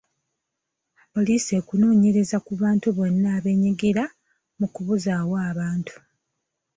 [1.13, 4.03] Poliisi ekunoonyereza ku bantu bonna abeenyigira
[4.59, 5.95] mu kubuzaawo abantu.